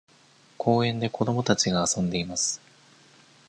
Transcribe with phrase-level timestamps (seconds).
[0.57, 2.59] 公園で子供たちが遊んでいます。